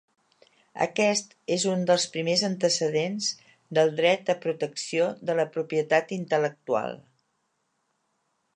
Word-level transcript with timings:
Aquest 0.83 1.35
és 1.55 1.65
un 1.73 1.83
dels 1.91 2.05
primers 2.15 2.43
antecedents 2.47 3.27
del 3.79 3.93
dret 4.01 4.33
a 4.35 4.39
protecció 4.47 5.13
de 5.31 5.37
la 5.41 5.45
propietat 5.59 6.15
intel·lectual. 6.21 6.99